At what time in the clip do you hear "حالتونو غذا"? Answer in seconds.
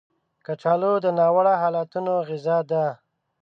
1.61-2.57